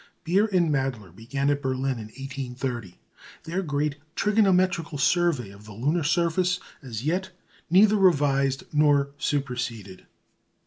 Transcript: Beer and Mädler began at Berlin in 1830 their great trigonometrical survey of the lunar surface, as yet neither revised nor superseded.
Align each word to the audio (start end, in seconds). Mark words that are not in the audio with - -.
Beer 0.23 0.47
and 0.47 0.71
Mädler 0.71 1.15
began 1.15 1.51
at 1.51 1.61
Berlin 1.61 1.99
in 1.99 2.05
1830 2.07 2.97
their 3.43 3.61
great 3.61 3.97
trigonometrical 4.15 4.97
survey 4.97 5.51
of 5.51 5.65
the 5.65 5.73
lunar 5.73 6.01
surface, 6.03 6.59
as 6.81 7.05
yet 7.05 7.29
neither 7.69 7.97
revised 7.97 8.63
nor 8.73 9.11
superseded. 9.19 10.07